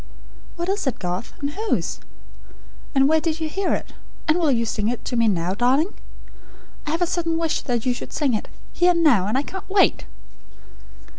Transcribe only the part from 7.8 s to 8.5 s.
you should sing it,